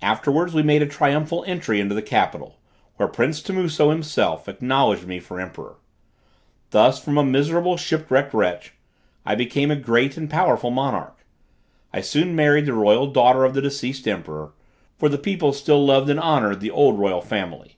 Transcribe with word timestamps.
Afterwards 0.00 0.54
we 0.54 0.62
made 0.62 0.80
a 0.80 0.86
triumphal 0.86 1.44
entry 1.46 1.78
into 1.78 1.94
the 1.94 2.00
capital, 2.00 2.58
where 2.96 3.06
prince 3.06 3.42
Timuso, 3.42 3.90
himself 3.90 4.48
acknowledged 4.48 5.06
me 5.06 5.20
for 5.20 5.38
emperor. 5.38 5.76
Thus, 6.70 6.98
from 7.04 7.18
a 7.18 7.22
miserable, 7.22 7.76
shipwrecked 7.76 8.32
wretch, 8.32 8.72
I 9.26 9.34
became 9.34 9.70
a 9.70 9.76
great 9.76 10.16
and 10.16 10.30
powerful 10.30 10.70
monarch. 10.70 11.26
I 11.92 12.00
soon 12.00 12.34
married 12.34 12.64
the 12.64 13.10
daughter 13.12 13.44
of 13.44 13.52
the 13.52 13.60
deceased 13.60 14.08
emperor, 14.08 14.54
for 14.96 15.10
the 15.10 15.18
people 15.18 15.52
still 15.52 15.84
loved 15.84 16.08
and 16.08 16.18
honored 16.18 16.60
the 16.60 16.70
old 16.70 16.98
royal 16.98 17.20
family. 17.20 17.76